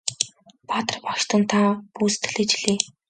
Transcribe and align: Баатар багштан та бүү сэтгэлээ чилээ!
Баатар 0.69 0.97
багштан 1.07 1.41
та 1.51 1.59
бүү 1.95 2.09
сэтгэлээ 2.13 2.45
чилээ! 2.51 2.79